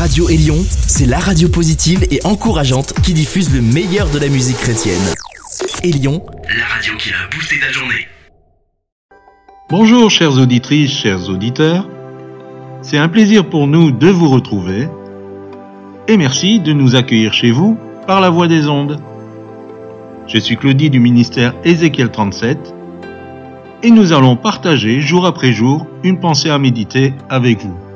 Radio 0.00 0.30
Élion, 0.30 0.56
c'est 0.86 1.04
la 1.04 1.18
radio 1.18 1.50
positive 1.50 2.06
et 2.10 2.20
encourageante 2.24 2.94
qui 3.02 3.12
diffuse 3.12 3.54
le 3.54 3.60
meilleur 3.60 4.08
de 4.08 4.18
la 4.18 4.30
musique 4.30 4.56
chrétienne. 4.56 4.96
Élion, 5.84 6.24
la 6.58 6.64
radio 6.64 6.94
qui 6.96 7.10
a 7.10 7.28
boosté 7.30 7.56
ta 7.60 7.70
journée. 7.70 8.08
Bonjour 9.68 10.10
chères 10.10 10.38
auditrices, 10.38 10.90
chers 10.90 11.28
auditeurs. 11.28 11.86
C'est 12.80 12.96
un 12.96 13.10
plaisir 13.10 13.50
pour 13.50 13.66
nous 13.66 13.90
de 13.90 14.08
vous 14.08 14.30
retrouver 14.30 14.88
et 16.08 16.16
merci 16.16 16.60
de 16.60 16.72
nous 16.72 16.96
accueillir 16.96 17.34
chez 17.34 17.50
vous 17.50 17.76
par 18.06 18.22
la 18.22 18.30
voix 18.30 18.48
des 18.48 18.68
ondes. 18.68 19.02
Je 20.26 20.38
suis 20.38 20.56
Claudie 20.56 20.88
du 20.88 20.98
ministère 20.98 21.52
Ézéchiel 21.62 22.10
37 22.10 22.74
et 23.82 23.90
nous 23.90 24.14
allons 24.14 24.36
partager 24.36 25.02
jour 25.02 25.26
après 25.26 25.52
jour 25.52 25.86
une 26.04 26.18
pensée 26.18 26.48
à 26.48 26.58
méditer 26.58 27.12
avec 27.28 27.60
vous. 27.60 27.89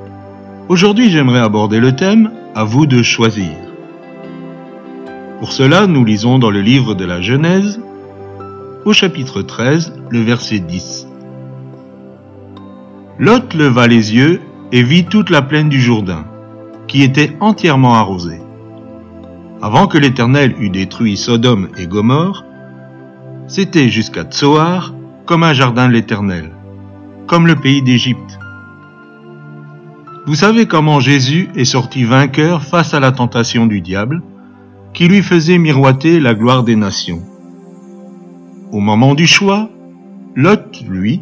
Aujourd'hui, 0.67 1.11
j'aimerais 1.11 1.41
aborder 1.41 1.79
le 1.79 1.95
thème 1.95 2.31
À 2.55 2.65
vous 2.65 2.87
de 2.87 3.03
choisir. 3.03 3.53
Pour 5.39 5.53
cela, 5.53 5.87
nous 5.87 6.07
lisons 6.07 6.39
dans 6.39 6.51
le 6.51 6.63
livre 6.63 6.95
de 6.95 7.05
la 7.05 7.21
Genèse, 7.21 7.79
au 8.87 8.95
chapitre 8.95 9.43
13, 9.43 9.93
le 10.09 10.21
verset 10.21 10.61
10. 10.61 11.07
Lot 13.19 13.53
leva 13.53 13.87
les 13.87 14.15
yeux 14.15 14.41
et 14.73 14.83
vit 14.83 15.05
toute 15.05 15.29
la 15.29 15.43
plaine 15.43 15.69
du 15.69 15.83
Jourdain, 15.83 16.25
qui 16.89 17.03
était 17.03 17.37
entièrement 17.41 17.95
arrosée. 17.95 18.41
Avant 19.61 19.87
que 19.87 19.99
l'Éternel 19.99 20.55
eût 20.59 20.71
détruit 20.71 21.19
Sodome 21.19 21.69
et 21.77 21.87
Gomorre, 21.87 22.43
c'était 23.49 23.91
jusqu'à 23.91 24.25
Tsoar 24.25 24.95
comme 25.27 25.43
un 25.43 25.53
jardin 25.53 25.89
de 25.89 25.93
l'Éternel, 25.93 26.53
comme 27.27 27.47
le 27.47 27.57
pays 27.57 27.83
d'Égypte. 27.83 28.39
Vous 30.27 30.37
savez 30.37 30.65
comment 30.65 31.01
Jésus 31.01 31.51
est 31.55 31.67
sorti 31.67 32.05
vainqueur 32.05 32.63
face 32.63 32.95
à 32.95 33.01
la 33.01 33.13
tentation 33.13 33.67
du 33.67 33.83
diable, 33.83 34.23
qui 34.95 35.07
lui 35.07 35.21
faisait 35.21 35.59
miroiter 35.59 36.19
la 36.19 36.35
gloire 36.35 36.63
des 36.63 36.77
nations. 36.77 37.21
Au 38.73 38.81
moment 38.81 39.15
du 39.15 39.27
choix, 39.27 39.69
Lot, 40.35 40.83
lui, 40.89 41.21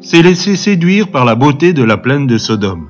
s'est 0.00 0.22
laissé 0.22 0.56
séduire 0.56 1.08
par 1.08 1.26
la 1.26 1.34
beauté 1.34 1.74
de 1.74 1.82
la 1.82 1.98
plaine 1.98 2.26
de 2.26 2.38
Sodome. 2.38 2.88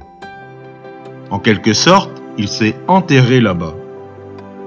En 1.31 1.41
quelque 1.41 1.73
sorte, 1.73 2.23
il 2.37 2.47
s'est 2.47 2.77
enterré 2.87 3.41
là-bas, 3.41 3.75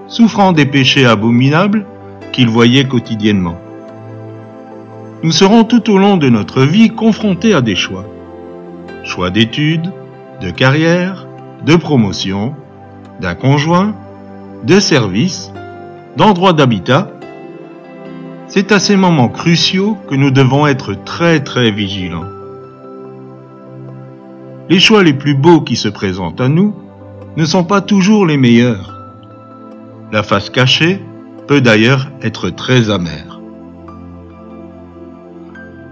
souffrant 0.08 0.52
des 0.52 0.66
péchés 0.66 1.06
abominables 1.06 1.86
qu'il 2.34 2.50
voyait 2.50 2.90
quotidiennement. 2.90 3.58
Nous 5.24 5.32
serons 5.32 5.64
tout 5.64 5.90
au 5.90 5.98
long 5.98 6.18
de 6.18 6.28
notre 6.28 6.64
vie 6.64 6.90
confrontés 6.90 7.54
à 7.54 7.62
des 7.62 7.76
choix. 7.76 8.06
Choix 9.06 9.30
d'études, 9.30 9.94
de 10.42 10.50
carrière, 10.50 11.28
de 11.66 11.76
promotion, 11.76 12.56
d'un 13.20 13.36
conjoint, 13.36 13.96
de 14.64 14.80
service, 14.80 15.52
d'endroit 16.18 16.54
d'habitat, 16.54 17.12
c'est 18.48 18.72
à 18.72 18.80
ces 18.80 18.98
moments 18.98 19.30
cruciaux 19.30 19.98
que 20.10 20.16
nous 20.16 20.32
devons 20.32 20.68
être 20.68 20.94
très 20.94 21.42
très 21.42 21.72
vigilants. 21.72 22.26
Les 24.70 24.80
choix 24.80 25.04
les 25.04 25.14
plus 25.14 25.36
beaux 25.36 25.62
qui 25.62 25.76
se 25.76 25.88
présentent 25.88 26.42
à 26.42 26.50
nous 26.50 26.76
ne 27.38 27.46
sont 27.46 27.64
pas 27.64 27.82
toujours 27.82 28.26
les 28.26 28.38
meilleurs. 28.38 29.00
La 30.12 30.24
face 30.24 30.50
cachée 30.50 31.00
peut 31.48 31.62
d'ailleurs 31.62 32.12
être 32.22 32.50
très 32.50 32.90
amère. 32.90 33.40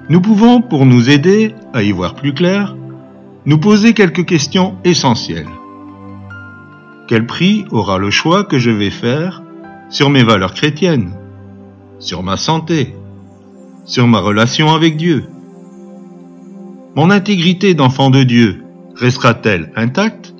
Nous 0.10 0.22
pouvons, 0.22 0.62
pour 0.62 0.86
nous 0.86 1.10
aider 1.10 1.54
à 1.72 1.84
y 1.84 1.92
voir 1.92 2.16
plus 2.16 2.34
clair, 2.34 2.76
nous 3.46 3.58
poser 3.58 3.94
quelques 3.94 4.26
questions 4.26 4.76
essentielles. 4.84 5.48
Quel 7.08 7.26
prix 7.26 7.66
aura 7.72 7.98
le 7.98 8.12
choix 8.12 8.44
que 8.44 8.60
je 8.60 8.70
vais 8.70 8.90
faire 8.90 9.42
sur 9.90 10.10
mes 10.10 10.24
valeurs 10.24 10.54
chrétiennes, 10.54 11.12
sur 12.00 12.22
ma 12.22 12.38
santé, 12.38 12.96
sur 13.86 14.08
ma 14.08 14.20
relation 14.20 14.72
avec 14.74 14.98
Dieu? 14.98 15.26
Mon 16.96 17.10
intégrité 17.10 17.74
d'enfant 17.74 18.10
de 18.10 18.24
Dieu 18.24 18.64
restera-t-elle 18.96 19.72
intacte? 19.76 20.34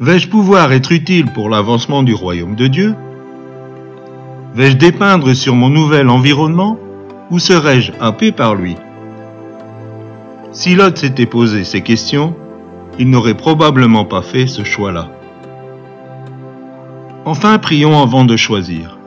Vais-je 0.00 0.28
pouvoir 0.28 0.72
être 0.72 0.92
utile 0.92 1.26
pour 1.32 1.48
l'avancement 1.48 2.02
du 2.02 2.14
royaume 2.14 2.54
de 2.54 2.68
Dieu? 2.68 2.94
Vais-je 4.54 4.76
dépeindre 4.76 5.34
sur 5.34 5.54
mon 5.54 5.68
nouvel 5.68 6.08
environnement 6.08 6.78
ou 7.30 7.38
serai-je 7.38 7.92
happé 8.00 8.32
par 8.32 8.54
lui? 8.54 8.76
Si 10.52 10.74
Lot 10.74 10.96
s'était 10.96 11.26
posé 11.26 11.64
ces 11.64 11.82
questions, 11.82 12.34
il 12.98 13.10
n'aurait 13.10 13.36
probablement 13.36 14.04
pas 14.04 14.22
fait 14.22 14.46
ce 14.46 14.64
choix-là. 14.64 15.08
Enfin, 17.24 17.58
prions 17.58 18.02
avant 18.02 18.24
de 18.24 18.36
choisir. 18.36 18.98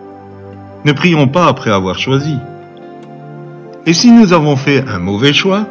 Ne 0.85 0.91
prions 0.91 1.27
pas 1.27 1.47
après 1.47 1.71
avoir 1.71 1.97
choisi. 1.97 2.35
Et 3.85 3.93
si 3.93 4.11
nous 4.11 4.33
avons 4.33 4.55
fait 4.55 4.87
un 4.87 4.99
mauvais 4.99 5.33
choix, 5.33 5.67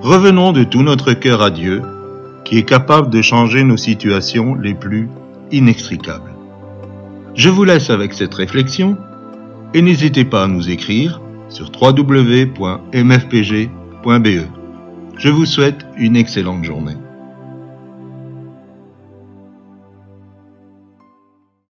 revenons 0.00 0.52
de 0.52 0.64
tout 0.64 0.82
notre 0.82 1.12
cœur 1.12 1.42
à 1.42 1.50
Dieu, 1.50 1.82
qui 2.44 2.58
est 2.58 2.64
capable 2.64 3.10
de 3.10 3.20
changer 3.20 3.64
nos 3.64 3.76
situations 3.76 4.54
les 4.54 4.74
plus 4.74 5.08
inextricables. 5.50 6.32
Je 7.34 7.50
vous 7.50 7.64
laisse 7.64 7.90
avec 7.90 8.14
cette 8.14 8.34
réflexion 8.34 8.96
et 9.74 9.82
n'hésitez 9.82 10.24
pas 10.24 10.44
à 10.44 10.48
nous 10.48 10.70
écrire 10.70 11.20
sur 11.48 11.70
www.mfpg.be. 11.80 13.77
Je 15.18 15.28
vous 15.28 15.46
souhaite 15.46 15.84
une 15.96 16.16
excellente 16.16 16.64
journée. 16.64 16.96